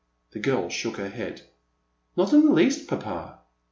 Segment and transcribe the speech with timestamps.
[0.33, 1.43] "The girl shook her head..
[2.17, 3.41] Not in the least, papa."